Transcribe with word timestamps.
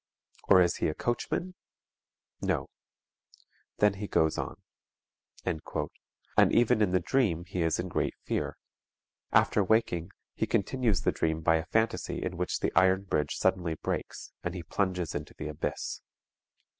Or 0.45 0.61
is 0.63 0.77
he 0.77 0.87
a 0.87 0.95
coachman? 0.95 1.53
No. 2.41 2.71
Then 3.77 3.93
he 3.93 4.07
goes 4.07 4.35
on,_" 4.35 4.55
and 5.45 6.51
even 6.51 6.81
in 6.81 6.89
the 6.89 6.99
dream 6.99 7.45
he 7.45 7.61
is 7.61 7.77
in 7.77 7.87
great 7.87 8.15
fear. 8.23 8.57
After 9.31 9.63
waking 9.63 10.09
he 10.33 10.47
continues 10.47 11.01
the 11.03 11.11
dream 11.11 11.41
by 11.41 11.57
a 11.57 11.67
phantasy 11.67 12.23
in 12.23 12.35
which 12.35 12.61
the 12.61 12.73
iron 12.75 13.03
bridge 13.03 13.35
suddenly 13.35 13.75
breaks, 13.75 14.31
and 14.43 14.55
he 14.55 14.63
plunges 14.63 15.13
into 15.13 15.35
the 15.37 15.49
abyss. 15.49 16.01